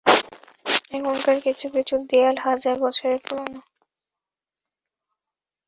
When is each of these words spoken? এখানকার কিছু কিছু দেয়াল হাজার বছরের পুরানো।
এখানকার 0.95 1.37
কিছু 1.45 1.65
কিছু 1.75 1.95
দেয়াল 2.09 2.35
হাজার 2.45 2.75
বছরের 2.83 3.19
পুরানো। 3.25 3.59